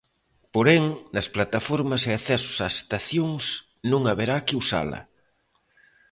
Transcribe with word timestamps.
Porén, 0.53 0.83
nas 1.13 1.27
plataformas 1.35 2.01
e 2.09 2.11
accesos 2.17 2.57
ás 2.67 2.75
estacións 2.83 3.43
non 3.91 4.01
haberá 4.05 4.35
que 4.47 4.57
usala. 4.61 4.99